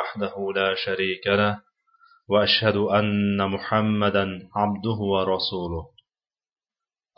[0.00, 1.60] وحده لا شريك له
[2.28, 4.24] وأشهد أن محمدا
[4.56, 5.84] عبده ورسوله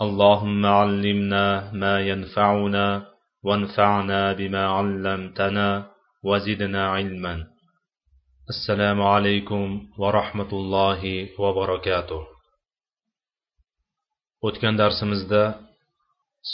[0.00, 3.06] اللهم علمنا ما ينفعنا
[3.42, 5.90] وانفعنا بما علمتنا
[6.24, 7.34] وزدنا علما
[8.48, 9.64] السلام عليكم
[9.98, 11.02] ورحمة الله
[11.38, 12.22] وبركاته
[14.46, 15.42] o'tgan darsimizda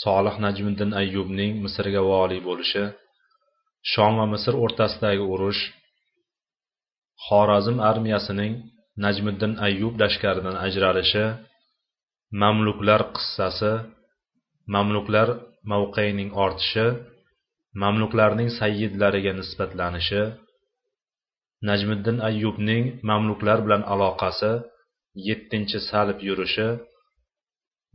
[0.03, 2.83] solih najmiddin ayyubning misrga voliy bo'lishi
[3.91, 5.61] shom va misr o'rtasidagi urush
[7.26, 8.52] xorazm armiyasining
[9.04, 11.24] najmiddin ayyub lashkaridan ajralishi
[12.42, 13.72] mamluklar qissasi
[14.74, 15.28] mamluklar
[15.70, 16.86] mavqeining ortishi
[17.82, 20.22] mamluklarning sayyidlariga nisbatlanishi
[21.68, 24.52] najmiddin ayyubning mamluklar bilan aloqasi
[25.28, 26.68] yettinchi salib yurishi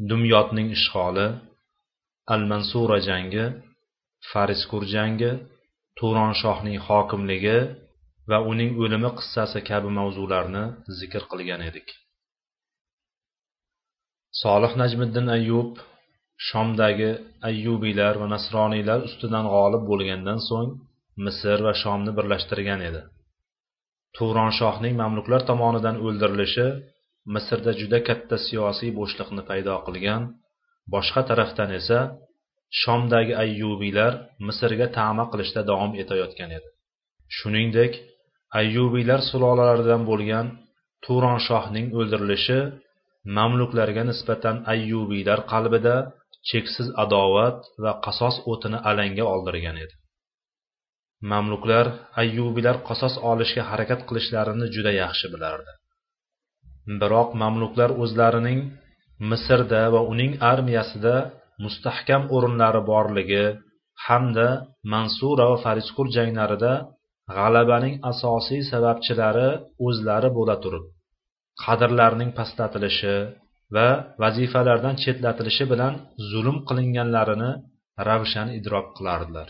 [0.10, 1.28] dumyodning ishg'oli
[2.34, 3.46] al mansura jangi
[4.30, 5.32] fariskur jangi
[5.98, 7.60] turonshohning hokimligi
[8.32, 10.64] va uning o'limi qissasi kabi mavzularni
[11.00, 11.88] zikr qilgan edik.
[14.42, 15.72] Solih najmiddin ayyub
[16.48, 17.12] shomdagi
[17.50, 20.72] ayyubiylar va nasroniylar ustidan g'olib bo'lgandan so'ng
[21.26, 23.02] misr va shomni birlashtirgan edi.
[24.18, 26.68] Turonshohning mamluklar tomonidan o'ldirilishi
[27.36, 30.22] misrda juda katta siyosiy bo'shliqni paydo qilgan
[30.94, 32.00] boshqa tarafdan esa
[32.82, 34.12] shomdagi ayyubiylar
[34.48, 36.68] misrga tama qilishda davom etayotgan edi.
[37.38, 37.94] Shuningdek
[38.60, 40.48] ayyubiylar sulolalaridan bo'lgan
[41.06, 42.60] turonshohning o'ldirilishi
[43.38, 45.96] mamluklarga nisbatan ayyubiylar qalbida
[46.50, 49.96] cheksiz adovat va qasos o'tini alanga oldirgan edi.
[51.32, 51.86] Mamluklar
[52.22, 55.72] ayyubiylar qasos olishga harakat qilishlarini juda yaxshi bilardi.
[57.02, 58.60] Biroq mamluklar o'zlarining
[59.30, 61.16] misrda va uning armiyasida
[61.64, 63.46] mustahkam o'rinlari borligi
[64.08, 64.48] hamda
[64.94, 66.74] mansura va fariskur janglarida
[67.34, 69.50] g'alabaning asosiy sababchilari
[69.88, 70.86] o'zlari bo'la turib
[71.64, 73.16] qadrlarning pastlatilishi
[73.76, 73.88] va
[74.24, 75.94] vazifalardan chetlatilishi bilan
[76.32, 77.52] zulm qilinganlarini
[78.08, 79.48] ravshan idrok qilardilar.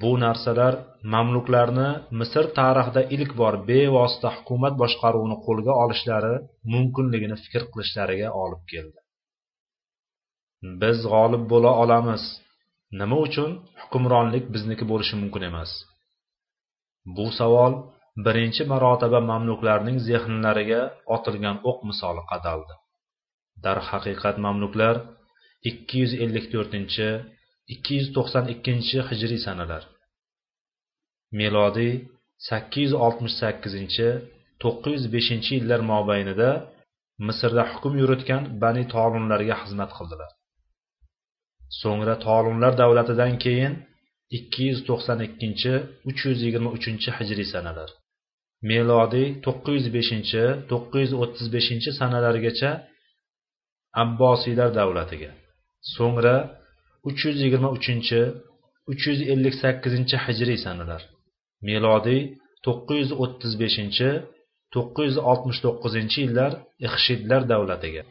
[0.00, 0.74] Bu narsalar
[1.14, 1.88] mamluklarni
[2.20, 6.34] misr tarixida ilk bor bevosita hukumat boshqaruvini qo'lga olishlari
[6.72, 8.98] mumkinligini fikr qilishlariga olib keldi.
[10.82, 12.22] Biz g'olib bo'la olamiz.
[13.00, 13.50] Nima uchun?
[13.82, 15.70] Hukmronlik bizniki bo'lishi mumkin emas.
[17.16, 17.72] Bu savol
[18.24, 20.82] birinchi marotaba mamluklarning zehnlariga
[21.14, 22.74] otilgan o'q misoli qadaldi.
[23.64, 24.96] Darhaqiqat mamluklar
[25.70, 27.08] ikki yuz ellik to'rtinchi
[27.74, 29.82] ikki yuz to'qson ikkinchi hijriy sanalar.
[31.38, 31.94] Melodiy
[32.48, 34.08] sakkiz yuz oltmish sakkizinchi
[34.62, 36.50] to'qqiz yuz beshinchi yillar mobaynida
[37.26, 40.30] misrda hukm yuritgan bani tolunlarga xizmat qildilar.
[41.80, 43.72] So'ngra tolunlar davlatidan keyin
[44.36, 45.72] ikki yuz to'qson ikkinchi
[46.08, 47.90] uch yuz yigirma uchinchi hijriy sanalar.
[48.70, 52.70] Melodiy to'qqiz yuz beshinchi to'qqiz yuz o'ttiz beshinchi sanalargacha
[54.02, 55.30] abbosiylar davlatiga.
[55.94, 56.36] So'ngra
[57.08, 58.20] uch yuz yigirma uchinchi
[58.92, 61.02] uch yuz ellik sakkizinchi hijriy sanalar.
[61.68, 62.20] Melodiy
[62.66, 64.08] to'qqiz yuz o'ttiz beshinchi
[64.74, 66.52] to'qqiz yuz oltmish to'qqizinchi yillar
[66.86, 68.02] ixshidlar davlatiga.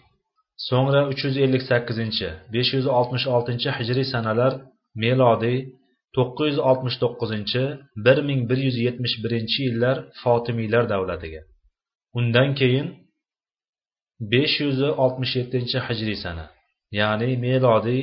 [0.68, 4.54] So'ngra uch yuz ellik sakkizinchi besh yuz oltmish oltinchi hijriy sanalar
[5.04, 5.60] melodiy
[6.16, 7.64] to'qqiz yuz oltmish to'qqizinchi
[8.06, 11.42] bir ming bir yuz yetmish birinchi yillar fotimiylar davlatiga.
[12.18, 12.88] Undan keyin
[14.34, 16.46] besh yuz oltmish yettinchi hijriy sana
[17.00, 18.02] ya'ni melodiy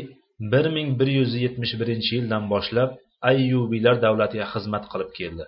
[0.52, 2.90] bir ming bir yuz yetmish birinchi yildan boshlab
[3.30, 5.44] ayyubiylar davlatiga xizmat qilib keldi.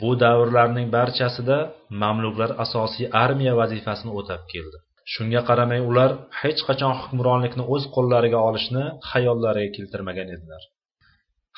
[0.00, 1.58] Bu davrlarning barchasida
[2.02, 4.78] mamluklar asosiy armiya vazifasini o'tab keldi.
[5.12, 6.10] Shunga qaramay ular
[6.40, 10.62] hech qachon hukmronlikni o'z qo'llariga olishni xayollariga keltirmagan edilar.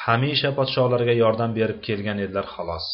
[0.04, 2.86] Hamisha podsholarga yordam berib kelgan edilar xolos.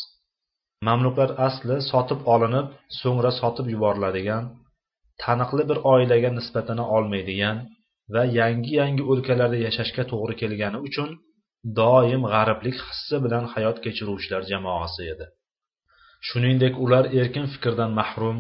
[0.89, 2.67] Mamluklar asli sotib olinib
[3.01, 4.45] so'ngra sotib yuboriladigan
[5.25, 7.57] taniqli bir oilaga nisbatana olmaydigan
[8.15, 11.09] va yangi yangi o'lkalarda yashashga to'g'ri kelgani uchun
[11.81, 15.27] doim g'ariblik hissi bilan hayot kechiruvchilar jamoasi edi.
[16.29, 18.39] Shuningdek ular erkin fikrdan mahrum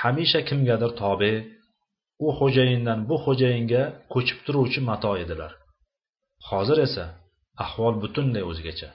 [0.00, 1.32] hamisha kimgadir tobe
[2.26, 3.82] u xo'jayindan bu xo'jayinga
[4.12, 5.52] ko'chib turuvchi mato edilar.
[6.48, 7.04] Hozir esa
[7.64, 8.90] ahvol butunlay o'zgacha.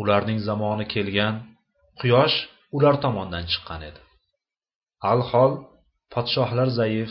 [0.00, 1.34] Ularning zamoni kelgan
[2.00, 2.36] quyosh
[2.76, 4.00] ular tomondan chiqqan edi.
[5.12, 5.52] Alhol
[6.12, 7.10] podshohlar zaif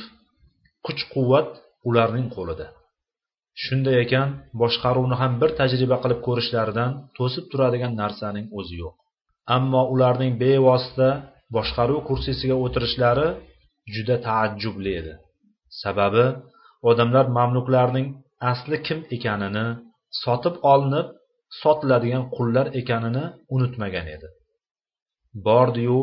[0.85, 1.49] kuch quvvat
[1.89, 2.67] ularning qo'lida.
[3.63, 4.27] Shunday ekan
[4.61, 8.95] boshqaruvni ham bir tajriba qilib ko'rishlaridan to'sib turadigan narsaning o'zi yo'q.
[9.55, 11.09] Ammo ularning bevosita
[11.55, 13.27] boshqaruv kursisiga o'tirishlari
[13.93, 15.13] juda taajjubli edi.
[15.81, 16.25] Sababi
[16.89, 18.07] odamlar mamluklarning
[18.51, 19.65] asli kim ekanini
[20.23, 21.07] sotib olinib
[21.61, 23.25] sotiladigan qullar ekanini
[23.55, 24.27] unutmagan edi.
[25.47, 25.99] Bordiyu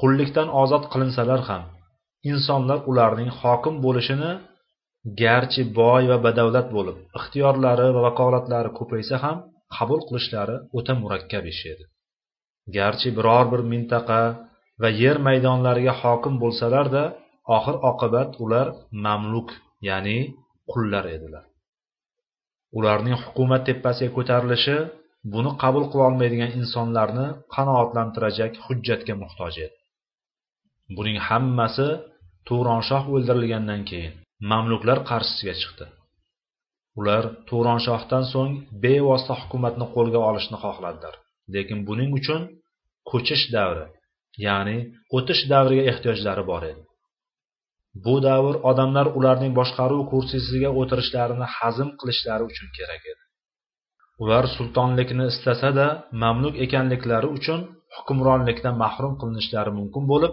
[0.00, 1.62] qullikdan ozod qilinsalar ham
[2.32, 4.32] insonlar ularning hokim bo'lishini
[5.22, 9.36] garchi boy va badavlat bo'lib ixtiyorlari va vakolatlari ko'paysa ham
[9.76, 11.84] qabul qilishlari o'ta murakkab ish edi.
[12.76, 14.20] Garchi biror bir mintaqa
[14.82, 17.04] va yer maydonlariga hokim bo'lsalarda
[17.56, 18.66] oxir oqibat ular
[19.04, 19.48] mamluk
[19.88, 20.18] ya'ni
[20.72, 21.44] qullar edilar.
[22.78, 24.76] Ularning hukumat tepasiga ko'tarilishi
[25.32, 29.76] buni qabul qilolmaydigan insonlarni qanoatlantirajak hujjatga muhtoj edi.
[30.96, 31.88] Buning hammasi
[32.48, 34.14] tuvronshoh o'ldirilgandan keyin
[34.50, 35.86] mamluklar qarshisiga chiqdi.
[37.00, 38.52] Ular tuvronshohdan so'ng
[38.82, 41.14] bevosita hukumatni qo'lga olishni xohladilar
[41.54, 42.40] lekin buning uchun
[43.10, 43.86] ko'chish davri
[44.46, 44.76] ya'ni
[45.16, 46.82] o'tish davriga ehtiyojlari bor edi.
[48.04, 53.22] Bu davr odamlar ularning boshqaruv kursisiga o'tirishlarini hazm qilishlari uchun kerak edi.
[54.22, 55.86] Ular sultonlikni istasada
[56.22, 57.60] mamluk ekanliklari uchun
[57.96, 60.32] hukmronlikdan mahrum qilinishlari mumkin bo'lib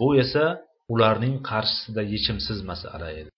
[0.00, 0.44] bu esa
[0.94, 3.30] ularning qarshisida yechimsiz masala edi.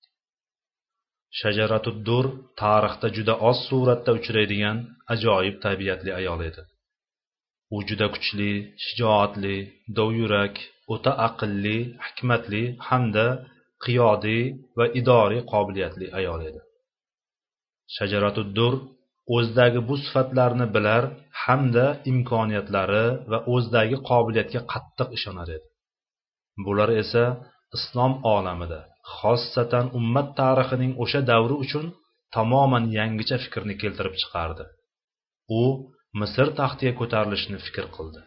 [1.41, 2.25] Shajaratuddur
[2.62, 4.76] tarixda juda oz suratda uchraydigan
[5.15, 6.62] ajoyib tabiatli ayol edi.
[7.75, 8.53] U juda kuchli
[8.85, 9.57] shijoatli
[9.99, 10.55] dovyurak
[10.95, 13.27] o'ta aqlli hikmatli hamda
[13.85, 14.43] qiyodiy
[14.79, 16.61] va idoriy qobiliyatli ayol edi.
[17.97, 18.75] Shajaratuddur
[19.37, 21.03] o'zidagi bu sifatlarni bilar
[21.43, 25.67] hamda imkoniyatlari va o'zidagi qobiliyatga qattiq ishonar edi.
[26.65, 27.25] Bular esa
[27.77, 28.81] islom olamida
[29.17, 31.87] xossatan ummat tarixining o'sha davri uchun
[32.37, 34.65] tamoman yangicha fikrni keltirib chiqardi.
[35.61, 35.63] U
[36.20, 38.23] misr taxtiga ko'tarilishni fikr qildi.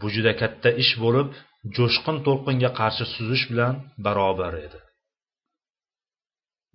[0.00, 1.28] Bu juda katta ish bo'lib
[1.76, 3.74] jo'shqin to'lqinga qarshi suzish bilan
[4.04, 4.80] barobar edi.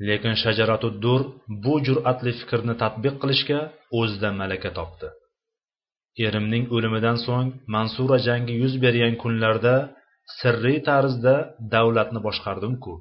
[0.07, 1.21] Lekin shajaratuddur
[1.63, 3.59] bu jur'atli fikrni tadbiq qilishga
[3.99, 5.07] o'zida malaka topdi.
[6.25, 9.75] Erimning o'limidan so'ng mansura jangi yuz bergan kunlarda
[10.39, 11.35] sirriy tarzda
[11.73, 12.93] davlatni boshqardimku.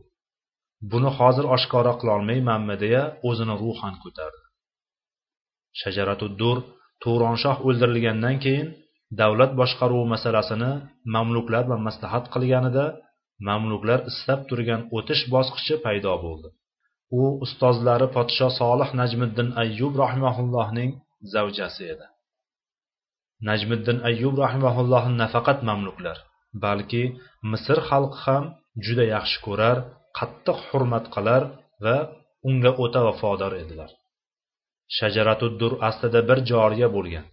[0.90, 4.45] Buni hozir oshkora qilolmaymanmi deya o'zini ruhan ko'tardi.
[5.81, 6.56] Shajaratuddur
[7.02, 8.69] turonshoh o'ldirilgandan keyin
[9.20, 10.73] davlat boshqaruvi masalasini
[11.14, 12.87] mamluklar bilan maslahat qilganida
[13.49, 16.49] mamluklar istab turgan o'tish bosqichi paydo bo'ldi.
[17.20, 20.90] U ustozlari podshoh solih najmiddin ayyub rahimaullohning
[21.34, 22.06] zavjasi edi.
[23.49, 26.19] Najmiddin ayyub rahimaullohni nafaqat mamluklar
[26.64, 27.02] balki
[27.52, 28.44] misr xalqi ham
[28.84, 29.76] juda yaxshi ko'rar
[30.19, 31.43] qattiq hurmat qilar
[31.84, 31.96] va
[32.50, 33.90] unga o'ta vafodor edilar.
[34.99, 37.27] Shajaratuddur aslida bir joriya bo'lgan.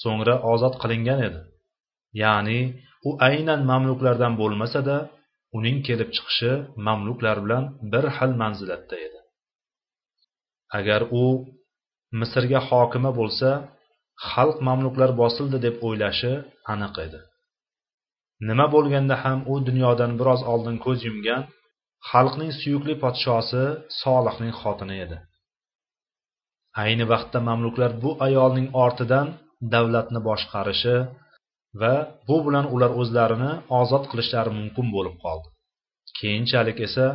[0.00, 1.40] So'ngra ozod qilingan edi.
[2.22, 2.60] Ya'ni
[3.08, 4.96] u aynan mamluklardan bo'lmasada
[5.56, 6.52] uning kelib chiqishi
[6.86, 9.18] mamluklar bilan bir xil manzilatda edi.
[10.78, 11.24] Agar u
[12.20, 13.48] misrga hokima bo'lsa
[14.30, 16.32] xalq mamluklar bosildi deb o'ylashi
[16.72, 17.20] aniq edi.
[18.48, 21.42] Nima bo'lganda ham u dunyodan biroz oldin ko'z yumgan
[22.10, 23.64] xalqning suyukli podshosi
[24.02, 25.16] solihning xotini edi.
[26.82, 29.26] Ayni vaqtda mamluklar bu ayolning ortidan
[29.74, 30.96] davlatni boshqarishi
[31.80, 31.94] va
[32.28, 35.48] bu bilan ular o'zlarini ozod qilishlari mumkin bo'lib qoldi.
[36.18, 37.06] Keyinchalik esa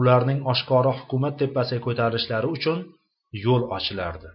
[0.00, 2.78] ularning oshkora hukumat tepasiga ko'tarilishlari uchun
[3.44, 4.28] yo'l ochilardi.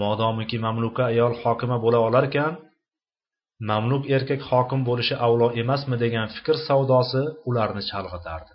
[0.00, 2.52] Modomiki mamluka ayol hokima bo'la olarkan
[3.70, 8.54] mamluk erkak hokim bo'lishi avlo emasmi degan fikr savdosi ularni chalg'itardi.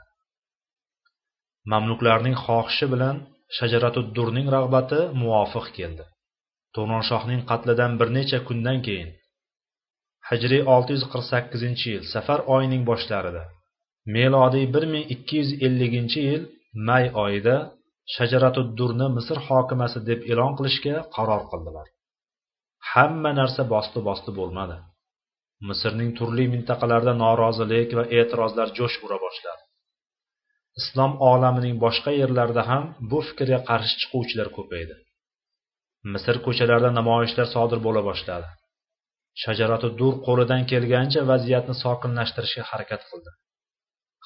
[1.72, 3.16] Mamluklarning xohishi bilan
[3.58, 6.06] shajaratuddurning rag'bati muvofiq keldi.
[6.76, 9.10] To'ronshohning qatlidan bir necha kundan keyin
[10.30, 13.44] hijriy olti yuz qirq sakkizinchi yil safar oyining boshlarida
[14.16, 16.44] melodiy bir ming ikki yuz elliginchi yil
[16.88, 17.56] may oyida
[18.16, 21.88] shajaratuddurni misr hokimasi deb e'lon qilishga qaror qildilar.
[22.92, 24.78] Hamma narsa bosti bosti bo'lmadi.
[25.70, 29.63] Misrning turli mintaqalarida norozilik va e'tirozlar jo'sh ura boshladi.
[30.80, 34.96] Islom olamining boshqa yerlarida ham bu fikrga qarshi chiquvchilar ko'paydi.
[36.14, 38.50] Misr ko'chalarida namoyishlar sodir bo'la boshladi.
[39.44, 43.32] Shajaratu dur qo'lidan kelgancha vaziyatni sokinlashtirishga harakat qildi.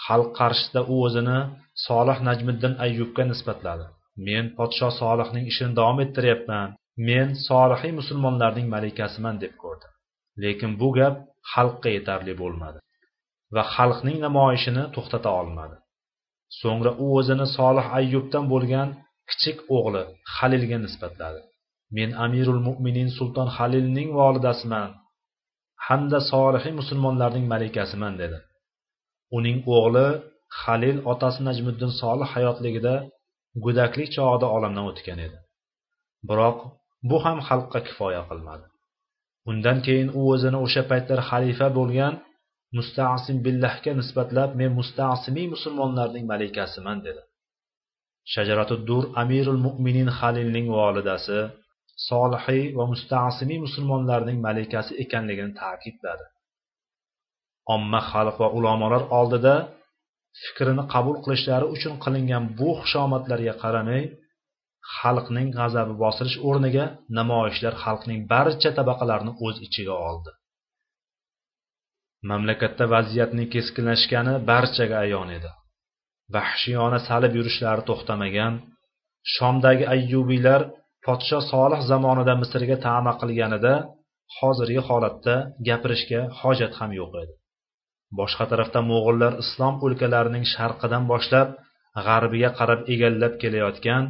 [0.05, 1.39] Xalq qarshisida u o'zini
[1.87, 3.85] solih najmiddin ayyubga nisbatladi.
[4.27, 6.69] Men podshoh solihning ishini davom ettiryapman
[7.09, 9.87] men solihiy musulmonlarning malikasiman deb ko'rdi.
[10.43, 11.15] Lekin bu gap
[11.53, 12.79] xalqqa yetarli bo'lmadi
[13.55, 15.75] va xalqning namoyishini to'xtata olmadi.
[16.61, 18.89] So'ngra u o'zini solih ayyubdan bo'lgan
[19.29, 20.03] kichik o'g'li
[20.35, 21.41] halilga nisbatladi.
[21.97, 24.89] Men amirul mo'minin sulton halilning volidasiman
[25.87, 28.37] hamda solihiy musulmonlarning malikasiman dedi.
[29.37, 30.07] Uning o'g'li
[30.61, 32.95] halil otasi najmiddin solih hayotligida
[33.65, 35.37] go'daklik chog'ida olamdan o'tgan edi.
[36.29, 36.57] Biroq
[37.09, 38.65] bu ham xalqqa kifoya qilmadi.
[39.49, 42.13] Undan keyin u o'zini o'sha paytlar xalifa bo'lgan
[42.77, 47.21] mustasim billahga nisbatlab men mustaasimiy musulmonlarning malikasiman dedi.
[48.33, 51.39] Shajaratu dur amirul mo'minin halilning volidasi
[52.09, 56.25] solihiy va mustaasimiy musulmonlarning malikasi ekanligini ta'kidladi.
[57.75, 59.55] Omma xalq va ulamolar oldida
[60.43, 64.03] fikrini qabul qilishlari uchun qilingan bu xushomadlarga qaramay
[64.97, 66.85] xalqning g'azabi bosirish o'rniga
[67.19, 70.31] namoyishlar xalqning barcha tabaqalarini o'z ichiga oldi.
[72.29, 75.49] Mamlakatda vaziyatning keskinlashgani barchaga ayon edi.
[76.35, 78.53] Vahshiyona salib yurishlari to'xtamagan
[79.35, 80.61] shomdagi ayyubiylar
[81.05, 83.73] podsho solih zamonida misrga tama qilganida
[84.37, 85.35] hozirgi holatda
[85.67, 87.33] gapirishga hojat ham yo'q edi.
[88.19, 91.49] Boshqa tarafda mo'g'ullar islom o'lkalarining sharqidan boshlab
[92.07, 94.03] g'arbiga qarab egallab kelayotgan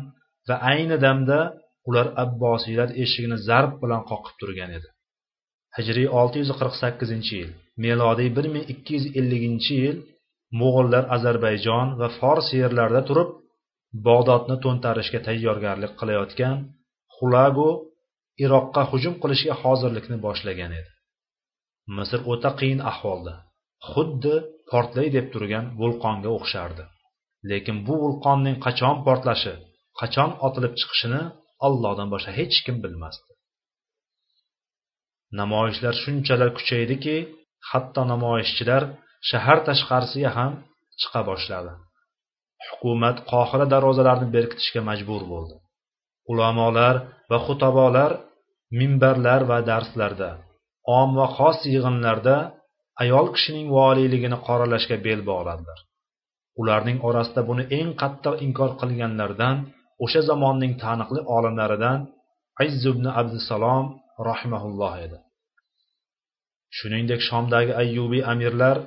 [0.48, 1.40] va ayni damda
[1.90, 4.90] ular abbosiylar eshigini zarb bilan qoqib turgan edi.
[5.78, 7.52] Hijriy olti yuz qirq sakkizinchi yil.
[7.84, 9.98] Melodiy bir ming ikki yuz elliginchi yil
[10.60, 13.30] mo'g'ullar ozarbayjon va fors yerlarida turib
[14.08, 16.56] bog'dodni to'ntarishga tayyorgarlik qilayotgan
[17.16, 17.70] xulago
[18.44, 20.92] iroqqa hujum qilishga hozirlikni boshlagan edi.
[21.98, 23.34] Misr o'ta qiyin ahvolda
[23.92, 24.36] xuddi
[24.72, 26.84] portlay deb turgan vulqonga o'xshardi.
[27.50, 29.54] Lekin bu vulqonning qachon portlashi
[30.00, 31.22] qachon otilib chiqishini
[31.68, 33.32] allohdan boshqa hech kim bilmasdi.
[35.40, 37.16] Namoyishlar shunchalar kuchaydiki
[37.70, 38.84] hatto namoyishchilar
[39.30, 40.52] shahar tashqarisiga ham
[41.02, 41.74] chiqa boshladi.
[42.68, 45.56] Hukumat qohira darvozalarini berkitishga majbur bo'ldi.
[46.32, 46.96] Ulamolar
[47.32, 48.12] va xutabolar
[48.80, 50.32] minbarlar va darslarda
[51.00, 52.38] om va xos yig'inlarda
[53.04, 55.80] ayol kishining voliyligini qoralashga bel bog'ladilar
[56.62, 59.58] ularning orasida buni eng qattiq inkor qilganlardan
[60.04, 62.00] o'sha zamonning taniqli olimlaridan
[62.68, 63.86] izz ibn abdusalom
[64.30, 65.18] rahimaulloh edi.
[66.78, 68.78] Shuningdek shomdagi ayyubiy amirlar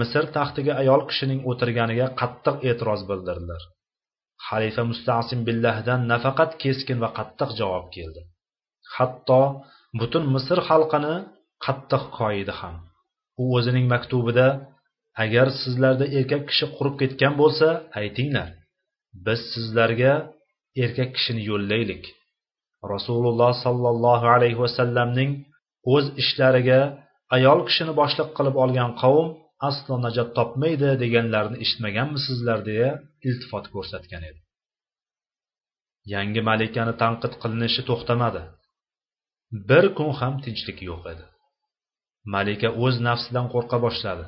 [0.00, 3.62] misr taxtiga ayol kishining o'tirganiga qattiq e'tiroz bildirdilar.
[4.48, 8.20] Xalifa mustasim billahdan nafaqat keskin va qattiq javob keldi.
[8.96, 9.42] Hatto
[10.00, 11.14] butun misr xalqini
[11.66, 12.76] qattiq koyidi ham.
[13.42, 14.46] U o'zining maktubida
[15.24, 17.68] agar sizlarda erkak kishi qurib ketgan bo'lsa
[18.00, 18.48] aytinglar
[19.26, 20.12] biz sizlarga
[20.84, 22.04] erkak kishini yo'llaylik.
[22.94, 25.30] Rasululloh sollallohu alayhi vasallamning
[25.94, 26.80] o'z ishlariga
[27.36, 29.28] ayol kishini boshliq qilib olgan qavm
[29.68, 32.90] aslo najot topmaydi deganlarini eshitmaganmisizlar deya
[33.28, 34.40] iltifot ko'rsatgan edi.
[36.14, 38.42] Yangi malikani tanqid qilinishi to'xtamadi.
[39.68, 41.24] Bir kun ham tinchlik yo'q edi.
[42.34, 44.24] Malika o'z nafsidan qo'rqa boshladi.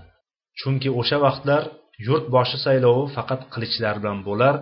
[0.61, 1.63] Chunki o'sha vaqtlar
[2.09, 4.55] yurt boshi saylovi faqat qilichlar bilan bo'lar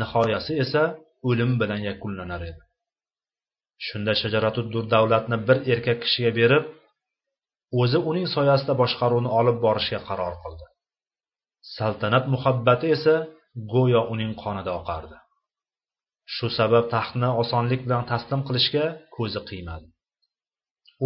[0.00, 0.82] nihoyasi esa
[1.28, 2.62] o'lim bilan yakunlanar edi.
[3.86, 6.64] Shunda shajaratuddur davlatni bir erkak kishiga berib
[7.80, 10.66] o'zi uning soyasida boshqaruvni olib borishga qaror qildi.
[11.76, 13.14] Saltanat muhabbati esa
[13.72, 15.16] go'yo uning qonida oqardi.
[16.34, 19.86] Shu sabab taxtni osonlik bilan taslim qilishga ko'zi qiymadi.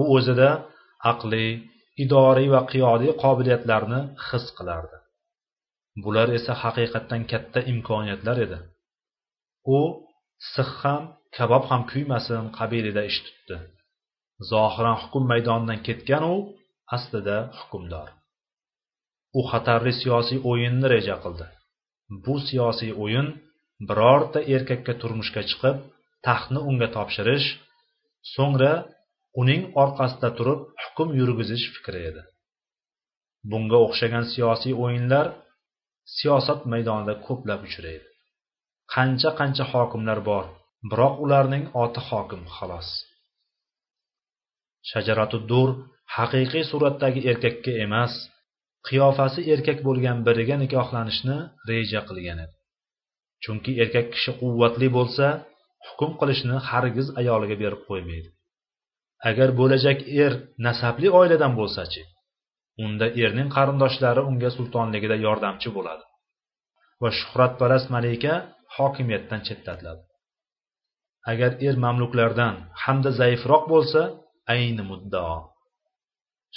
[0.01, 0.51] U o'zida
[1.13, 1.51] aqliy
[2.05, 4.99] idoriy va qiyodiy qobiliyatlarni his qilardi.
[6.05, 8.59] Bular esa haqiqatdan katta imkoniyatlar edi.
[9.77, 9.79] U
[10.55, 11.03] six ham
[11.37, 13.57] kabob ham kuymasin qabilida ish tutdi.
[14.51, 16.37] Zohiran hukm maydonidan ketgan u
[16.97, 18.09] aslida hukmdor.
[19.39, 21.47] U xatarli siyosiy o'yinni reja qildi.
[22.25, 23.29] Bu siyosiy o'yin
[23.89, 25.77] birorta erkakka turmushga chiqib
[26.27, 27.49] taxtni unga topshirish
[28.35, 28.73] so'ngra
[29.41, 32.23] uning orqasida turib hukm yurgizish fikri edi.
[33.51, 35.27] Bunga o'xshagan siyosiy o'yinlar
[36.17, 38.07] siyosat maydonida ko'plab uchraydi.
[38.95, 40.45] Qancha qancha hokimlar bor
[40.91, 42.89] biroq ularning oti hokim xolos.
[44.91, 45.69] Shajaratu dur
[46.17, 48.13] haqiqiy suratdagi erkakka emas
[48.89, 51.37] qiyofasi erkak bo'lgan biriga nikohlanishni
[51.69, 52.55] reja qilgan edi.
[53.45, 55.27] Chunki erkak kishi quvvatli bo'lsa
[55.87, 58.29] hukm qilishni hargiz ayoliga berib qo'ymaydi.
[59.31, 60.33] Agar bo'lajak er
[60.67, 62.03] nasabli oiladan bo'lsachi
[62.85, 66.05] unda erning qarindoshlari unga sultonligida yordamchi bo'ladi
[67.03, 68.35] va shuhratparast malika
[68.77, 70.03] hokimiyatdan chetlatiladi.
[71.33, 72.55] Agar er mamluklardan
[72.85, 74.03] hamda zaifroq bo'lsa
[74.55, 75.37] ayni muddao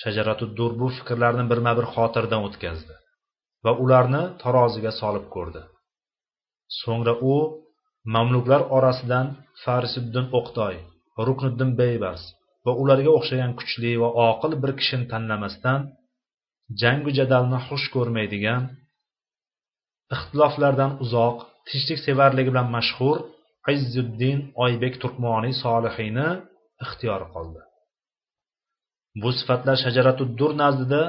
[0.02, 2.96] shajaratu dur bu fikrlarni birma bir xotirdan o'tkazdi
[3.66, 5.62] va ularni taroziga solib ko'rdi.
[6.80, 7.36] So'ngra u
[8.16, 9.28] mamluklar orasidan
[9.64, 10.76] farisiddin o'qtoy
[11.28, 12.24] rukniddin beybars
[12.66, 15.80] va ularga o'xshagan kuchli va oqil bir kishini tanlamasdan
[16.82, 18.64] jangu jadalni xush ko'rmaydigan
[20.16, 23.18] ixtiloflardan uzoq tinchlik sevarligi bilan mashhur
[23.76, 26.30] izzuddin oybek turkmoniy solihiyni
[26.86, 27.62] ixtiyor qildi
[29.22, 31.02] bu sifatlar shajaratu dur nazdida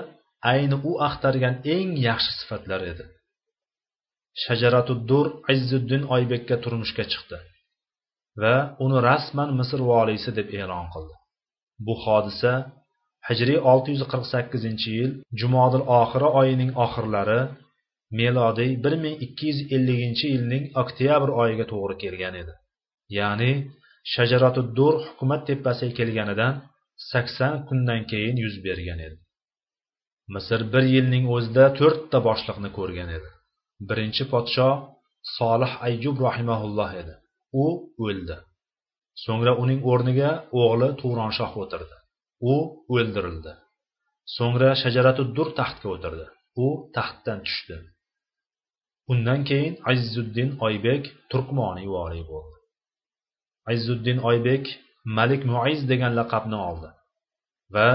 [0.53, 3.05] ayni u axtargan eng yaxshi sifatlar edi.
[4.45, 7.39] Shajaratu dur izzuddin oybekka turmushga chiqdi
[8.43, 8.55] va
[8.85, 11.15] uni rasman misr voliysi deb e'lon qildi.
[11.87, 12.53] Bu hodisa
[13.29, 17.41] hijriy 648 yil jumodil oxiri oyining oxirlari
[18.21, 22.55] melodiy 1250 yilning oktyabr oyiga to'g'ri kelgan edi.
[23.19, 23.53] Ya'ni
[24.15, 26.55] shajaratu dur hukumat tepasiga kelganidan
[27.11, 29.19] 80 kundan keyin yuz bergan edi.
[30.35, 33.31] Misr bir yilning o'zida to'rtta boshliqni ko'rgan edi.
[33.89, 34.69] Birinchi podsho
[35.37, 37.15] solih ayyub rahimaulloh edi.
[37.63, 37.65] U
[38.07, 38.37] o'ldi.
[39.25, 40.31] So'ngra uning o'rniga
[40.63, 41.97] o'g'li tug'ronshoh o'tirdi.
[42.53, 42.55] U
[42.97, 43.53] o'ldirildi.
[44.37, 46.27] So'ngra shajaratu dur taxtga o'tirdi.
[46.65, 46.67] U
[46.97, 47.77] taxtdan tushdi.
[49.13, 52.57] Undan keyin azizzuddin oybek turkmoniy voliy bo'ldi.
[53.71, 54.65] Azizzuddin oybek
[55.19, 56.89] malik muiz degan laqabni oldi
[57.75, 57.89] va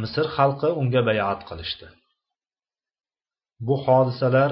[0.00, 1.88] misr xalqi unga bayat qilishdi.
[3.66, 4.50] Bu hodisalar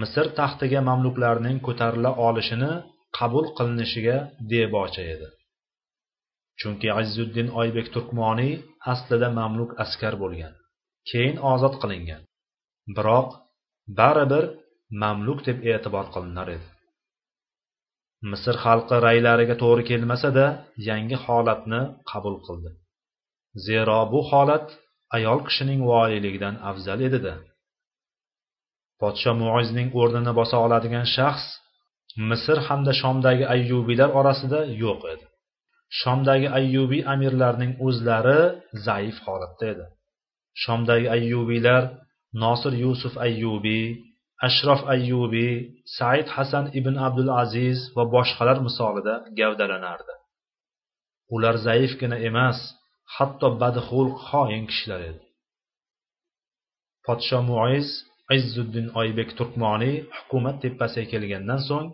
[0.00, 2.72] misr taxtiga mamluklarning ko'tarila olishini
[3.18, 4.16] qabul qilinishiga
[4.50, 5.28] debocha edi.
[6.60, 8.52] Chunki azizzuddin oybek turkmoniy
[8.92, 10.54] aslida mamluk askar bo'lgan
[11.10, 12.22] keyin ozod qilingan.
[12.96, 13.28] Biroq
[13.98, 14.44] baribir
[15.02, 16.68] mamluk deb e'tibor qilinar edi.
[18.30, 20.46] Misr xalqi raylariga to'g'ri kelmasa-da
[20.88, 22.70] yangi holatni qabul qildi.
[23.66, 24.66] Zero bu holat
[25.16, 27.34] ayol kishining voliyligidan afzal edida.
[29.00, 31.46] Podsho muizning o'rnini bosa oladigan shaxs
[32.30, 35.26] misr hamda shomdagi ayyubiylar orasida yo'q edi.
[36.00, 38.40] Shomdagi ayyubiy amirlarning o'zlari
[38.86, 39.84] zaif holatda edi.
[40.62, 41.82] Shomdagi ayyubiylar
[42.42, 43.86] nosir yusuf ayyubiy
[44.46, 45.54] ashrof ayyubiy
[45.96, 50.14] said hasan ibn abdul aziz va boshqalar misolida gavdalanardi.
[51.34, 52.58] Ular zaifgina emas
[53.16, 55.22] hatto badxulq xoin kishilar edi.
[57.06, 57.88] Podsho muiz
[58.36, 61.88] izzuddin oybek turkmoniy hukumat tepasiga kelgandan so'ng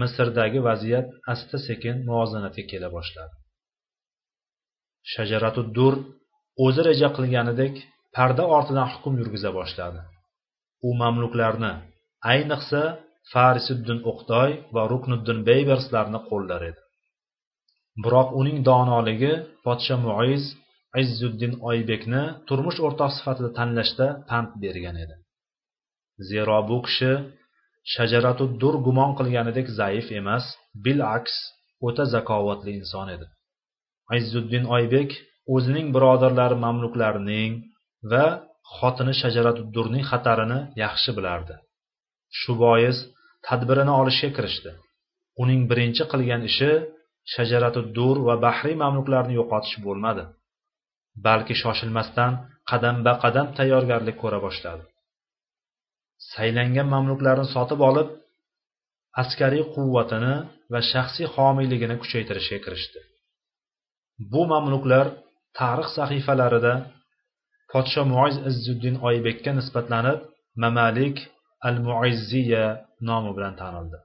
[0.00, 3.34] misrdagi vaziyat asta sekin muvozanatga kela boshladi.
[5.12, 5.94] Shajaratu dur
[6.64, 7.74] o'zi reja qilganidek
[8.16, 10.00] parda ortidan hukm yurgiza boshladi.
[10.86, 11.72] U mamluklarni
[12.32, 12.82] ayniqsa
[13.32, 16.80] farisiddin o'qtoy va rukniddin beyberslarni qo'llar edi.
[18.04, 19.32] Biroq uning donoligi
[19.66, 20.42] podsha muiz
[21.02, 25.14] izzuddin oybekni turmush o'rtoq sifatida tanlashda pand bergan edi.
[26.30, 27.12] Zero bu kishi
[27.94, 30.44] shajaratu dur gumon qilganidek zaif emas
[30.84, 31.34] bilaks
[31.86, 33.26] o'ta zakovatli inson edi.
[34.18, 35.10] Izzuddin oybek
[35.54, 37.52] o'zining birodarlari mamluklarining
[38.10, 38.26] va
[38.76, 41.54] xotini shajaratudurning xatarini yaxshi bilardi.
[42.38, 42.96] Shu bois
[43.46, 44.70] tadbirini olishga kirishdi.
[45.42, 46.70] Uning birinchi qilgan ishi
[47.34, 50.24] shajaratuddur va bahriy mamluklarni yo'qotish bo'lmadi.
[51.26, 52.32] Balki shoshilmasdan
[52.70, 54.84] qadamba qadam tayyorgarlik ko'ra boshladi.
[56.32, 58.08] Saylangan mamluklarni sotib olib
[59.22, 60.34] askariy quvvatini
[60.72, 63.00] va shaxsiy homiyligini kuchaytirishga kirishdi.
[64.32, 65.06] Bu mamluklar
[65.58, 66.74] tarix sahifalarida
[67.72, 70.18] podsho muiz izzuddin oybekka nisbatlanib
[70.62, 71.16] mamalik
[71.68, 72.64] al muizziya
[73.08, 73.98] nomi bilan tanildi.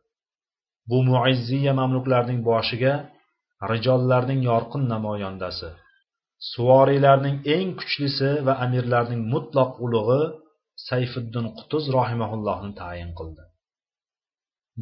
[0.89, 2.93] Bu muizziya mamluklarning boshiga
[3.71, 5.69] rijollarning yorqin namoyandasi
[6.51, 10.21] suvoriylarning eng kuchlisi va amirlarning mutloq ulug'i
[10.87, 13.43] sayfiddin qutuz rohimaullohni tayin qildi.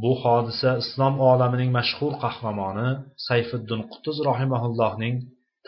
[0.02, 2.90] Bu hodisa islom olamining mashhur qahramoni
[3.28, 5.16] sayfiddin qutuz rohimaullohning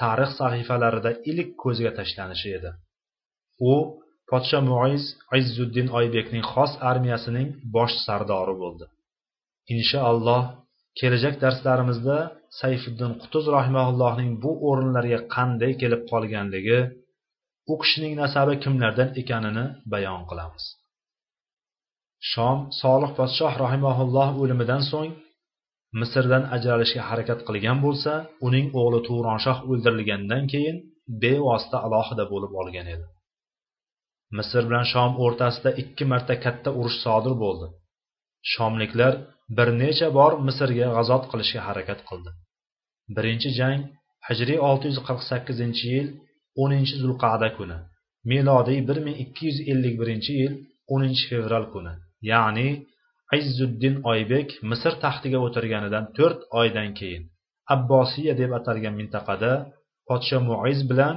[0.02, 2.72] tarix sahifalarida ilk ko'zga tashlanishi edi.
[3.72, 3.74] U
[4.30, 5.04] podsho muiz
[5.40, 8.86] izzuddin oybekning xos armiyasining bosh sardori bo'ldi.
[9.76, 10.44] Inshaalloh
[11.00, 12.18] kelajak darslarimizda
[12.60, 16.80] sayfiddin qutuz rahimaullohning bu o'rinlarga qanday kelib qolganligi
[17.72, 20.66] u kishining nasabi kimlardan ekanini bayon qilamiz.
[22.32, 25.12] Shom solih podshoh rahimaulloh o'limidan so'ng
[26.00, 28.14] misrdan ajralishga harakat qilgan bo'lsa
[28.48, 30.78] uning o'g'li tuvronshoh o'ldirilgandan keyin
[31.24, 33.06] bevosita alohida bo'lib olgan edi.
[34.38, 37.68] Misr bilan shom o'rtasida ikki marta katta urush sodir bo'ldi.
[38.54, 39.14] Shomliklar
[39.58, 42.30] bir necha bor misrga g'azot qilishga harakat qildi.
[43.16, 43.82] Birinchi jang
[44.28, 46.08] hijriy olti yuz qirq sakkizinchi yil
[46.64, 47.78] o'ninchi zulqada kuni
[48.32, 50.54] milodiy bir ming ikki yuz ellik birinchi yil
[50.94, 51.94] o'ninchi fevral kuni
[52.32, 52.70] ya'ni
[53.40, 57.24] izzuddin oybek misr taxtiga o'tirganidan to'rt oydan keyin
[57.76, 59.52] abbosiya deb atalgan mintaqada
[60.08, 61.16] podsho muiz bilan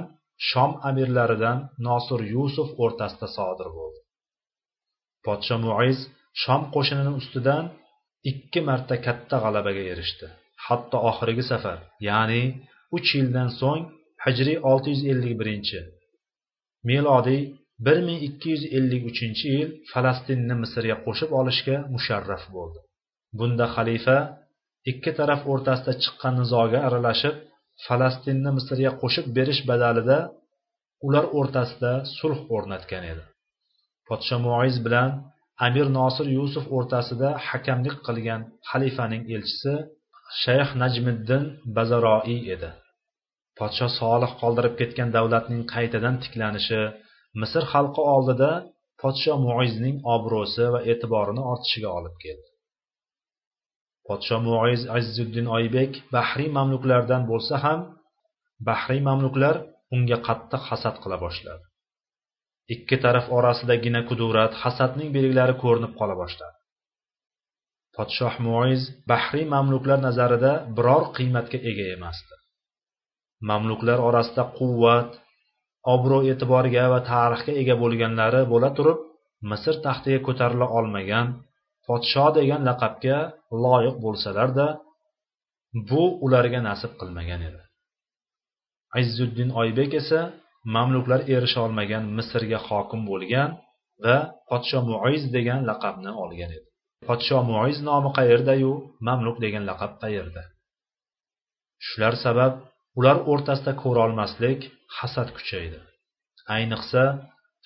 [0.49, 3.99] shom amirlaridan nosir yusuf o'rtasida sodir bo'ldi.
[5.25, 5.99] Podsho muiz
[6.43, 7.63] shom qo'shinini ustidan
[8.31, 10.27] ikki marta katta g'alabaga erishdi.
[10.65, 11.77] Hatto oxirgi safar
[12.09, 12.43] ya'ni
[12.97, 13.83] uch yildan so'ng
[14.25, 15.79] hijriy olti yuz ellik birinchi
[16.89, 17.41] milodiy
[17.85, 22.79] bir ming ikki yuz ellik uchinchi yil falastinni misrga qo'shib olishga musharraf bo'ldi.
[23.37, 24.17] Bunda xalifa
[24.91, 27.35] ikki taraf o'rtasida chiqqan nizoga aralashib
[27.85, 30.17] falastinni misrga qo'shib berish badalida
[31.07, 33.23] ular o'rtasida sulh o'rnatgan edi.
[34.07, 35.09] Podsho muiz bilan
[35.67, 39.73] amir nosir yusuf o'rtasida hakamlik qilgan xalifaning elchisi
[40.43, 41.43] shayx najmiddin
[41.77, 42.69] bazaroiy edi.
[43.59, 46.81] Podsho solih qoldirib ketgan davlatning qaytadan tiklanishi
[47.41, 48.51] misr xalqi oldida
[49.01, 52.47] podsho muizning obro'si va e'tiborini ortishiga olib keldi.
[54.07, 57.79] Podsho muiz azizuddin oybek bahriy mamluklardan bo'lsa ham
[58.69, 59.55] bahriy mamluklar
[59.95, 61.63] unga qattiq hasad qila boshladi.
[62.75, 66.57] Ikki taraf orasidagina kudurat hasadning belgilari ko'rinib qola boshladi.
[67.95, 72.35] Podshoh muiz bahriy mamluklar nazarida biror qiymatga ega emasdi.
[73.49, 75.09] Mamluklar orasida quvvat
[75.95, 78.99] obro' e'tiborga va tarixga ega bo'lganlari bo'la turib
[79.49, 81.27] misr taxtiga ko'tarila olmagan
[81.89, 83.17] podsho degan laqabga
[83.63, 84.67] loyiq bo'lsalarda
[85.89, 87.61] bu ularga nasib qilmagan edi.
[89.01, 90.21] Izzuddin oybek esa
[90.75, 93.49] mamluklar erisha olmagan misrga hokim bo'lgan
[94.03, 94.17] va
[94.49, 96.67] podsho muiz degan laqabni olgan edi.
[97.07, 98.71] Podsho muiz nomi qayerdayu?
[99.07, 100.43] Mamluk degan laqab qayerda?
[101.87, 102.53] Shular sabab
[102.99, 104.61] ular o'rtasida ko'rolmaslik
[104.97, 105.79] hasad kuchaydi.
[106.55, 107.03] Ayniqsa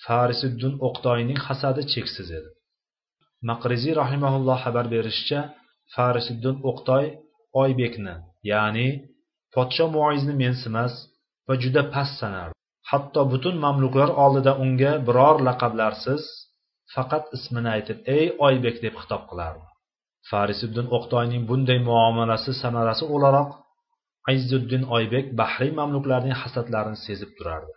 [0.04, 2.50] farisiddin o'qtoyning hasadi cheksiz edi.
[3.50, 5.40] Maqriziy rahimaulloh xabar berishicha
[5.94, 7.04] farisiddin o'qtoy
[7.62, 8.14] oybekni
[8.50, 8.88] ya'ni
[9.54, 10.92] podsho muoizni mensimas
[11.48, 12.56] va juda past sanardi
[12.90, 16.22] hatto butun mamluklar oldida unga biror laqablarsiz
[16.94, 19.66] faqat ismini aytib ey oybek deb xitob qilardi.
[20.30, 23.50] Farisiddin o'qtoyning bunday muomalasi samarasi o'laroq
[24.34, 27.72] izzuddin oybek bahriy mamluklarning hasadlarini sezib turardi.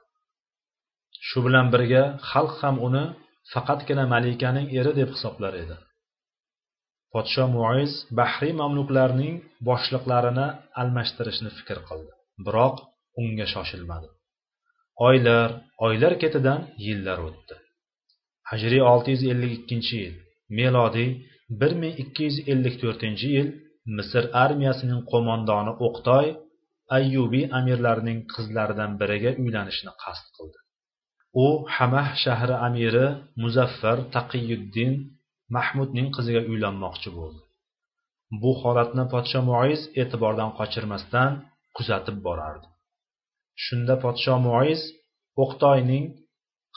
[1.27, 3.05] Shu bilan birga xalq ham uni
[3.53, 5.77] faqatgina malikaning eri deb hisoblar edi.
[7.13, 9.35] Podsho muiz bahriy mamluklarning
[9.69, 10.47] boshliqlarini
[10.81, 12.11] almashtirishni fikr qildi
[12.45, 12.75] biroq
[13.21, 14.07] unga shoshilmadi.
[15.07, 15.49] Oylar
[15.87, 17.55] oylar ketidan yillar o'tdi.
[18.51, 20.15] Hijriy olti yuz ellik ikkinchi yil
[20.59, 21.09] melodiy
[21.59, 23.49] bir ming ikki yuz ellik to'rtinchi yil
[23.97, 26.27] misr armiyasining qo'mondoni o'qtoy
[26.97, 30.59] ayyubiy amirlarining qizlaridan biriga uylanishni qasd qildi.
[31.43, 33.05] U hamah shahri amiri
[33.43, 34.93] muzaffar taqiyuddin
[35.55, 37.41] mahmudning qiziga uylanmoqchi bo'ldi.
[38.41, 41.31] Bu holatni podsho muiz e'tibordan qochirmasdan
[41.77, 42.67] kuzatib borardi.
[43.63, 44.81] Shunda podsho muiz
[45.43, 46.05] o'qtoyning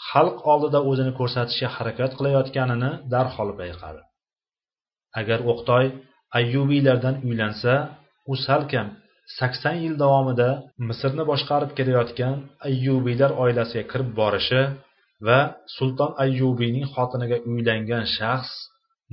[0.08, 4.00] xalq oldida o'zini ko'rsatishga harakat qilayotganini darhol payqadi.
[5.20, 5.86] Agar o'qtoy
[6.38, 7.72] ayyubiylardan uylansa
[8.30, 8.88] u salkam
[9.36, 10.50] sakson yil davomida
[10.88, 12.34] misrni boshqarib kelayotgan
[12.68, 14.62] ayyubiylar oilasiga kirib borishi
[15.26, 15.38] va
[15.76, 18.52] sulton ayyubiyning xotiniga uylangan shaxs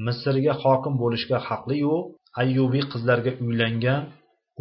[0.06, 1.96] misrga hokim bo'lishga haqliyu
[2.42, 4.02] ayyubiy qizlarga uylangan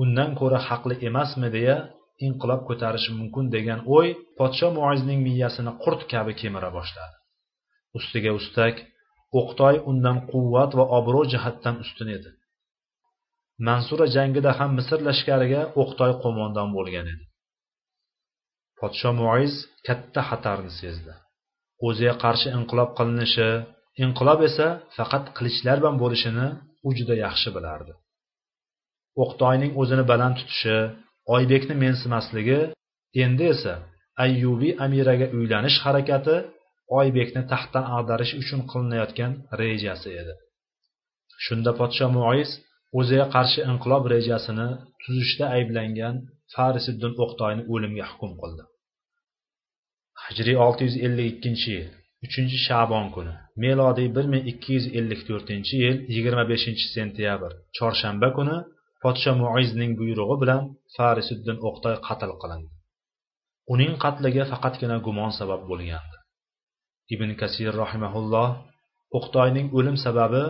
[0.03, 1.77] undan ko'ra haqli emasmi deya
[2.27, 7.15] inqilob ko'tarishi mumkin degan o'y podsho muizning miyasini qurt kabi kemira boshladi.
[7.99, 8.75] Ustiga ustak
[9.39, 12.31] o'qtoy undan quvvat va obro' jihatdan ustun edi.
[13.69, 17.25] Mansura jangida ham misr lashkariga o'qtoy qo'mondon bo'lgan edi.
[18.79, 19.53] Podsho muiz
[19.87, 21.13] katta xatarni sezdi.
[21.87, 23.49] O'ziga qarshi inqilob qilinishi
[24.05, 26.47] inqilob esa faqat qilichlar bilan bo'lishini
[26.87, 27.93] u juda yaxshi bilardi.
[29.23, 30.77] O'qtoyning o'zini baland tutishi
[31.37, 32.61] oybekni mensimasligi
[33.25, 33.75] endi esa
[34.25, 36.37] ayyubiy amiraga uylanish harakati
[36.99, 40.35] oybekni taxtdan ag'darish uchun qilinayotgan rejasi edi.
[41.45, 42.51] Shunda podsho muiz
[42.99, 44.69] o'ziga qarshi inqilob rejasini
[45.03, 46.15] tuzishda ayblangan
[46.55, 48.63] farisiddin o'qtoyni o'limga hukm qildi.
[50.25, 51.89] Hijriy olti yuz ellik ikkinchi yil
[52.27, 58.29] uchinchi shabon kuni melodiy bir ming ikki yuz ellik to'rtinchi yil yigirma beshinchi sentyabr chorshanba
[58.37, 58.57] kuni
[59.03, 60.63] podsho muizning buyrug'i bilan
[60.97, 62.71] farisiddin o'qtoy qatl qilindi.
[63.73, 66.17] Uning qatliga faqatgina gumon sabab bo'lgandi.
[67.15, 68.49] Ibn kasir rahimaulloh
[69.19, 70.45] o'qtoyning o'lim sababi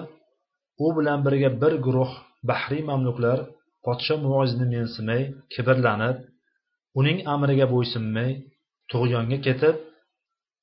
[0.85, 2.13] u bilan birga bir guruh
[2.49, 3.39] bahriy mamluklar
[3.87, 6.17] podsho muozni mensimay kibrlanib
[7.01, 8.31] uning amriga bo'ysunmay
[8.91, 9.77] tug'yonga ketib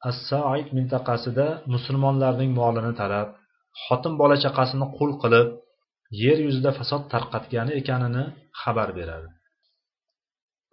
[0.10, 3.28] assaid mintaqasida musulmonlarning molini talab
[3.84, 5.48] xotin bola chaqasini qul qilib
[6.24, 8.24] yer yuzida fasod tarqatgani ekanini
[8.62, 9.30] xabar beradi.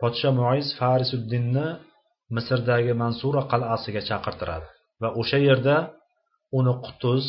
[0.01, 1.67] Podsho muiz farisuddinni
[2.37, 4.67] misrdagi mansura qal'asiga chaqirtiradi
[5.03, 5.77] va o'sha yerda
[6.59, 7.25] uni qutuz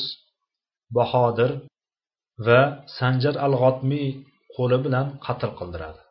[0.98, 1.52] bahodir
[2.48, 2.62] va
[2.98, 4.10] sanjar al g'otmiy
[4.56, 6.02] qo'li bilan qatl qildiradi.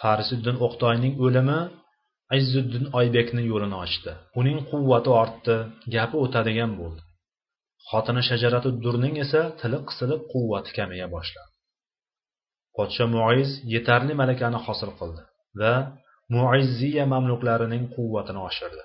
[0.00, 1.60] Farisiddin o'qtoyning o'limi
[2.38, 4.12] izziddin oybekni yo'lini ochdi.
[4.40, 5.56] Uning quvvati ortdi
[5.94, 7.02] gapi o'tadigan bo'ldi.
[7.90, 11.50] Xotini shajaratu durning esa tili qisilib quvvati kamaya boshladi.
[12.76, 15.22] Podsho muiz yetarli malakani hosil qildi
[15.60, 15.74] va
[16.34, 18.84] muizziya mamluklarining quvvatini oshirdi.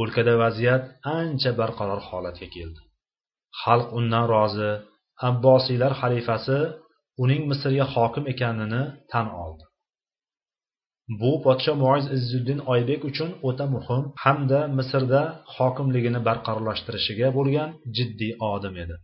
[0.00, 0.82] O'lkada vaziyat
[1.18, 2.80] ancha barqaror holatga keldi.
[3.62, 4.70] Xalq undan rozi
[5.28, 6.58] abbosiylar xalifasi
[7.22, 9.64] uning misrga hokim ekanini tan oldi.
[11.20, 15.20] Bu podsho muoz izzuddin oybek uchun o'ta muhim hamda misrda
[15.56, 18.96] hokimligini barqarorlashtirishiga bo'lgan jiddiy odim edi.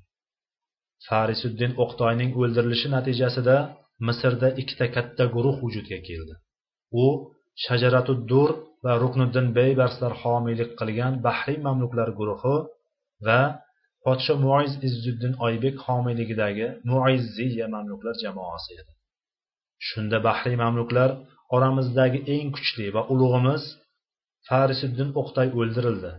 [1.07, 3.57] Farisuddin o'qtoyning o'ldirilishi natijasida
[4.09, 6.35] misrda ikkita katta guruh vujudga keldi.
[7.03, 7.05] U
[7.65, 8.51] shajaratuddur
[8.85, 12.57] va rukniddin beybarslar homiylik qilgan bahriy mamluklar guruhi
[13.27, 13.41] va
[14.07, 18.93] podsho muiz izzuddin oybek homiyligidagi muizziya mamluklar jamoasi edi.
[19.89, 21.11] Shunda bahriy mamluklar
[21.57, 23.63] oramizdagi eng kuchli va ulug'imiz
[24.49, 26.13] farisiddin o'qtay o'ldirildi.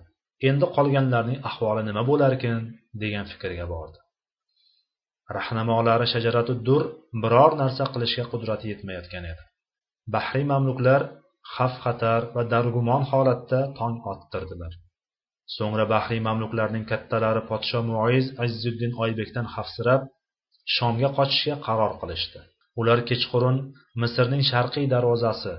[0.50, 2.58] Endi qolganlarning ahvoli nima bo'larkin
[3.04, 4.00] degan fikrga bordi.
[5.38, 6.84] Rahnamolari shajaratu dur
[7.24, 9.44] biror narsa qilishga qudrati yetmayotgan edi.
[10.14, 11.02] Bahriy mamluklar
[11.54, 14.74] xavf xatar va dargumon holatda tong ottirdilar.
[15.56, 20.02] So'ngra bahriy mamluklarning kattalari podsho muiz azzuddin oybekdan xavfsirab
[20.76, 22.40] shomga qochishga qaror qilishdi.
[22.80, 23.58] Ular kechqurun
[24.02, 25.54] misrning sharqiy darvozasi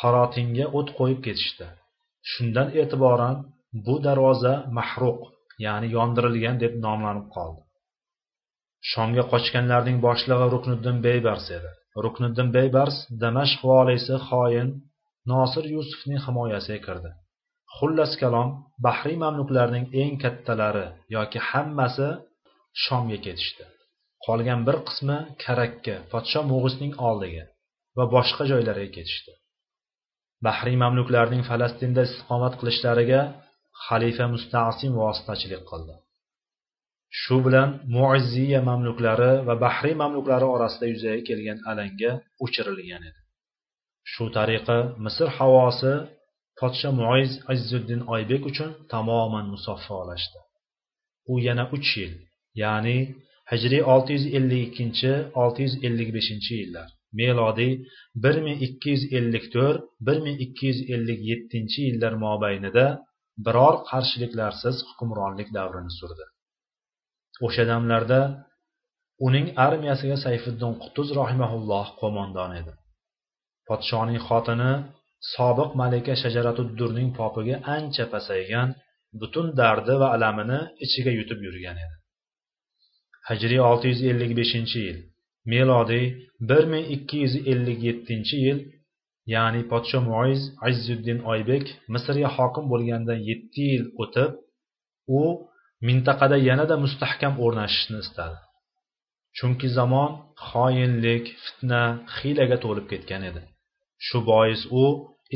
[0.00, 1.66] qarotinga o't qo'yib ketishdi.
[2.30, 3.36] Shundan e'tiboran
[3.86, 5.20] bu darvoza mahruq
[5.66, 7.62] ya'ni yondirilgan deb nomlanib qoldi.
[8.90, 11.70] Shomga qochganlarning boshlig'i rukniddin beybars edi.
[12.04, 14.68] Rukniddin beybars damashq voliysi xoin
[15.32, 17.10] nosir yusufning himoyasiga kirdi.
[17.76, 18.48] Xullas kalom
[18.86, 22.08] bahriy mamluklarning eng kattalari yoki hammasi
[22.84, 23.64] shomga ketishdi.
[24.26, 27.44] Qolgan bir qismi karakka podsho mo'g'izning oldiga
[27.98, 29.32] va boshqa joylarga ketishdi.
[30.46, 33.20] Bahriy mamluklarning falastinda istiqomat qilishlariga
[33.86, 35.94] xalifa mustasim vositachilik qildi.
[37.20, 42.12] Shu bilan muizziya mamluklari va bahriy mamluklari orasida yuzaga kelgan alanga
[42.44, 43.20] o'chirilgan edi.
[44.12, 45.92] Shu tariqa misr havosi
[46.60, 50.40] podsho muiz azzuddin oybek uchun tamoman musaffolashdi
[51.32, 52.14] u yana uch yil
[52.62, 52.98] ya'ni
[53.50, 57.72] hijriy olti yuz ellik ikkinchi olti yuz ellik beshinchi yillar melodiy
[58.22, 62.86] bir ming ikki yuz ellik to'rt bir ming ikki yuz ellik yettinchi yillar mobaynida
[63.46, 66.24] biror qarshiliklarsiz hukmronlik davrini surdi.
[67.46, 68.20] O'sha damlarda
[69.26, 72.72] uning armiyasiga sayfiddin qutuz rahimaulloh qo'mondon edi.
[73.68, 74.72] Podshoning xotini
[75.34, 78.68] sobiq malika shajaratuddurning popiga ancha pasaygan
[79.20, 81.96] butun dardi va alamini ichiga yutib yurgan edi.
[83.28, 84.98] Hijriy olti yuz ellik beshinchi yil
[85.52, 86.06] melodiy
[86.48, 88.58] bir ming ikki yuz ellik yettinchi yil
[89.34, 94.30] ya'ni podsho muiz azzuddin oybek misrga hokim bo'lganidan 7 yil o'tib
[95.18, 95.20] u
[95.88, 98.38] mintaqada yanada mustahkam o'rnashishni istadi.
[99.38, 100.10] Chunki zamon
[100.48, 101.82] xoinlik fitna
[102.16, 103.40] hiylaga to'lib ketgan edi.
[104.06, 104.84] Shu bois u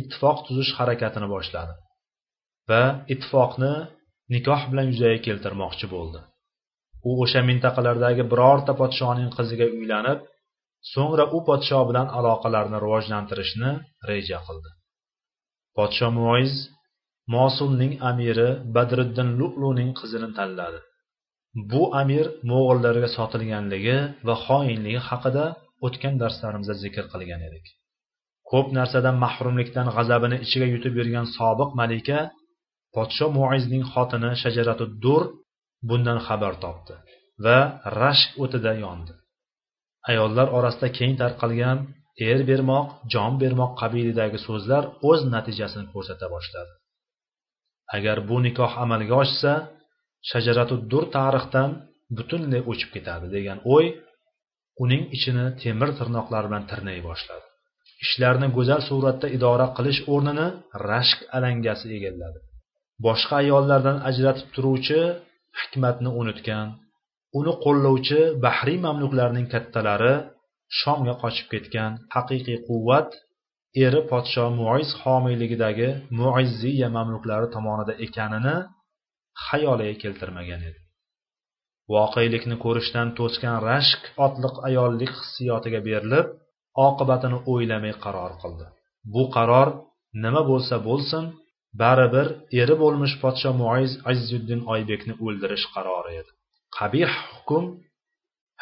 [0.01, 1.75] ittifoq tuzish harakatini boshladi
[2.71, 3.73] va ittifoqni
[4.35, 6.21] nikoh bilan yuzaga keltirmoqchi bo'ldi.
[7.09, 10.21] U o'sha mintaqalardagi birorta podshoning qiziga uylanib
[10.93, 13.71] so'ngra u podsho bilan aloqalarni rivojlantirishni
[14.11, 14.71] reja qildi.
[15.79, 16.55] Podsho muoyiz
[17.37, 20.81] mosulning amiri badriddin lu'luning qizini tanladi.
[21.71, 25.45] Bu amir mo'g'illarga sotilganligi va xoinligi haqida
[25.87, 27.67] o'tgan darslarimizda zikr qilgan edik.
[28.51, 32.19] Ko'p narsadan mahrumlikdan g'azabini ichiga yutib yurgan sobiq malika
[32.95, 35.23] podsho muizning xotini shajaratu dur
[35.89, 36.95] bundan xabar topdi
[37.45, 37.59] va
[38.01, 39.15] rashk o'tida yondi.
[40.11, 41.79] Ayollar orasida keng tarqalgan
[42.31, 46.73] er bermoq jon bermoq qabilidagi so'zlar o'z natijasini ko'rsata boshladi.
[47.97, 49.53] Agar bu nikoh amalga oshsa
[50.31, 51.71] shajaratu dur tarixdan
[52.17, 53.87] butunlay o'chib ketadi degan o'y
[54.85, 57.47] uning ichini temir tirnoqlar bilan tirnay boshladi.
[58.05, 60.47] Ishlarni go'zal suratda idora qilish o'rnini
[60.89, 62.39] rashk alangasi egalladi.
[63.07, 65.01] Boshqa ayollardan ajratib turuvchi
[65.61, 66.67] hikmatni unutgan
[67.39, 70.15] uni qo'llovchi bahriy mamluklarning kattalari
[70.81, 73.09] shomga qochib ketgan haqiqiy quvvat
[73.87, 78.57] eri podsho muiz homiyligidagi muizziya mamluklari tomonida ekanini
[79.47, 80.81] xayoliga keltirmagan edi.
[81.93, 86.27] Voqelikni ko'rishdan to'sgan rashk otliq ayollik hissiyotiga berilib
[86.87, 88.67] oqibatini o'ylamay qaror qildi.
[89.15, 89.69] Bu qaror
[90.25, 91.25] nima bo'lsa bo'lsin
[91.83, 92.27] baribir
[92.61, 96.31] eri bo'lmish podsho muiz azzuddin oybekni o'ldirish qarori edi.
[96.77, 97.65] Qabih hukm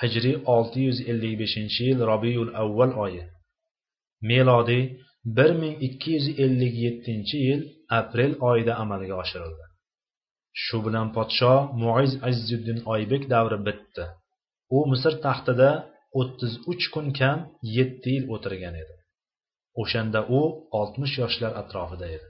[0.03, 3.25] hijriy olti yuz ellik beshinchi yil robiyul avval oyi
[4.31, 4.85] melodiy
[5.37, 7.61] bir ming ikki yuz ellik yettinchi yil
[8.01, 9.65] aprel oyida amalga oshirildi.
[10.63, 14.05] Shu bilan podsho muiz azzuddin oybek davri bitdi.
[14.77, 15.71] U misr taxtida
[16.21, 17.39] o'ttiz uch kun kam
[17.77, 18.95] yetti yil o'tirgan edi.
[19.83, 20.41] O'shanda u
[20.79, 22.29] oltmish yoshlar atrofida edi.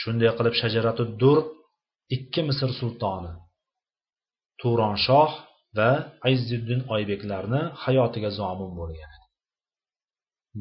[0.00, 1.38] Shunday qilib shajaratu dur
[2.16, 3.32] ikki misr sultoni
[4.60, 5.32] turonshoh
[5.76, 5.90] va
[6.30, 9.12] azzuddin oybeklarni hayotiga zomin bo'lgan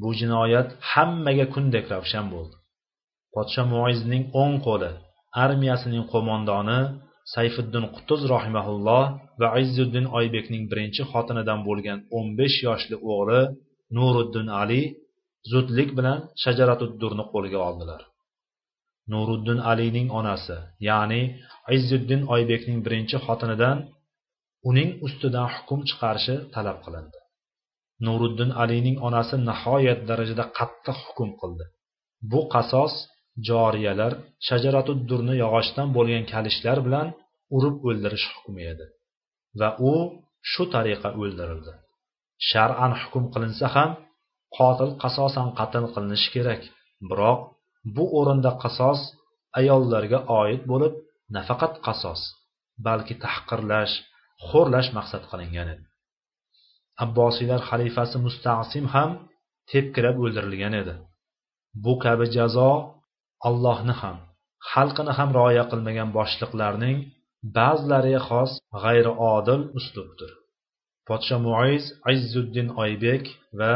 [0.01, 2.55] bu jinoyat hammaga kundek ravshan bo'ldi.
[3.33, 4.91] Podsho muizning o'ng qo'li
[5.43, 6.79] armiyasining qo'mondoni
[7.33, 9.03] sayfiddin qutuz rahimaulloh
[9.41, 13.41] va izzuddin oybekning birinchi xotinidan bo'lgan o'n besh yoshli o'g'li
[13.97, 14.81] nuriddin ali
[15.51, 18.01] zudlik bilan shajaratuddurni qo'lga oldilar.
[19.13, 20.57] Nuriddin alining onasi
[20.89, 21.21] ya'ni
[21.77, 23.77] izzuddin oybekning birinchi xotinidan
[24.69, 27.19] uning ustidan hukm chiqarishi talab qilindi.
[28.07, 31.65] Nuriddin alining onasi nihoyat darajada qattiq hukm qildi.
[32.31, 32.93] Bu qasos
[33.49, 34.13] joriyalar
[34.47, 37.07] shajaratuddurni yog'ochdan bo'lgan kalishlar bilan
[37.55, 38.85] urib o'ldirish hukmi edi
[39.59, 39.93] va u
[40.51, 41.73] shu tariqa o'ldirildi.
[42.49, 43.91] Shar'an hukm qilinsa ham
[44.57, 46.61] qotil qasosan qatl qilinishi kerak
[47.09, 47.39] biroq
[47.95, 48.99] bu o'rinda qasos
[49.59, 50.93] ayollarga oid bo'lib
[51.35, 52.21] nafaqat qasos
[52.87, 53.93] balki tahqirlash
[54.47, 55.85] xo'rlash maqsad qilingan edi.
[57.05, 59.09] Abbosiylar xalifasi mustasim ham
[59.71, 60.95] tepkilab o'ldirilgan edi.
[61.83, 62.71] Bu kabi jazo
[63.47, 64.17] allohni ham
[64.71, 66.97] xalqini ham rioya qilmagan boshliqlarning
[67.57, 68.51] ba'zilariga xos
[68.83, 70.31] g'ayriodil uslubdir.
[71.07, 73.23] Podsho muiz izzuddin oybek
[73.59, 73.73] va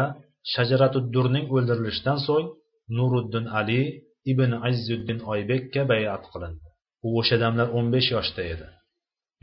[0.53, 2.47] shajaratuddurning o'ldirilishidan so'ng
[2.97, 3.81] nuriddin ali
[4.31, 6.67] ibn izzuddin oybekka bayat qilindi.
[7.05, 8.67] U o'sha damlar o'n besh yoshda edi.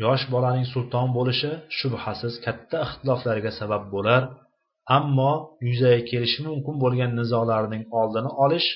[0.04, 4.22] Yosh bolaning sulton bo'lishi shubhasiz katta ixtiloflarga sabab bo'lar
[4.98, 5.32] ammo
[5.68, 8.68] yuzaga kelishi mumkin bo'lgan nizolarning oldini olish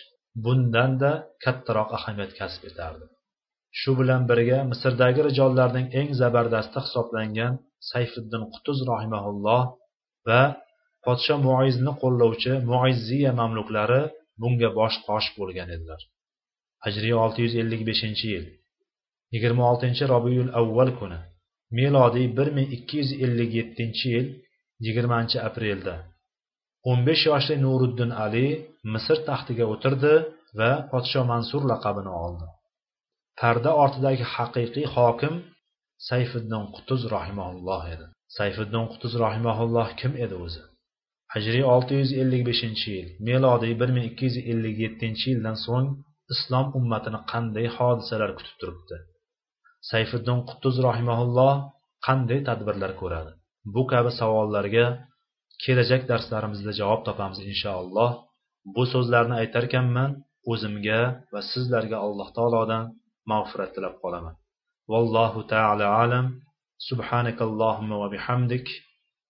[0.45, 1.11] bundanda
[1.45, 3.07] kattaroq ahamiyat kasb etardi.
[3.81, 7.53] Shu bilan birga misrdagi rijollarning eng zabardasti hisoblangan
[7.91, 9.63] sayfiddin qutuz rahimaulloh
[10.29, 10.43] va
[11.05, 14.03] podsho muizni qo'llovchi muizziya mamluklari
[14.41, 16.01] bunga bosh qosh bo'lgan edilar.
[16.85, 18.47] Hijriy olti yuz ellik beshinchi yil
[19.35, 21.21] yigirma oltinchi robiyul avval kuni
[21.79, 24.27] melodiy bir ming ikki yuz ellik yettinchi yil
[24.87, 25.95] yigirmanchi aprelda
[26.91, 28.47] o'n besh yoshli nuriddin ali
[28.95, 30.15] misr taxtiga o'tirdi
[30.59, 32.47] va podsho mansur laqabini oldi.
[33.41, 35.35] Parda ortidagi haqiqiy hokim
[36.09, 38.07] sayfiddin qutuz rahimaulloh edi.
[38.37, 40.63] Sayfiddin qutuz rahimaulloh kim edi o'zi?
[41.35, 45.89] Hijriy olti yuz ellik beshinchi yil melodiy bir ming ikki yuz ellik yettinchi yildan so'ng
[46.35, 48.97] islom ummatini qanday hodisalar kutib turibdi?
[49.91, 51.55] Sayfiddin qutuz rahimaulloh
[52.07, 53.33] qanday tadbirlar ko'radi?
[53.75, 54.87] Bu kabi savollarga
[55.64, 58.12] kelajak darslarimizda javob topamiz inshaalloh
[58.76, 60.12] bu so'zlarni aytarkanman
[60.52, 61.02] o'zimga
[61.34, 62.84] va sizlarga alloh taolodan
[63.32, 64.36] mag'firat tilab qolaman
[64.92, 66.28] vallohu taala alam
[66.92, 68.68] سبحانك اللهم وبحمدك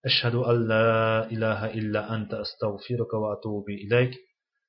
[0.05, 4.13] أشهد أن لا إله إلا أنت أستغفرك وأتوب إليك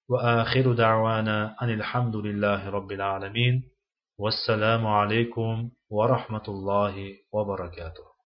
[0.09, 3.63] وآخر دعوانا أن الحمد لله رب العالمين
[4.19, 6.95] والسلام عليكم ورحمة الله
[7.33, 8.13] وبركاته